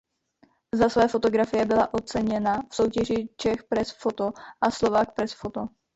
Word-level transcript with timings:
Za 0.75 0.89
své 0.89 1.07
fotografie 1.07 1.65
byla 1.65 1.93
oceněna 1.93 2.61
v 2.71 2.75
soutěži 2.75 3.29
Czech 3.37 3.63
Press 3.63 3.91
Photo 3.91 4.31
a 4.61 4.71
Slovak 4.71 5.13
Press 5.15 5.33
Photo. 5.33 5.67